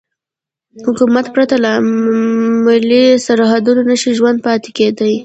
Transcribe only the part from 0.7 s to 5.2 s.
حکومت پرته له ملي سرحدونو نشي ژوندی پاتې کېدای.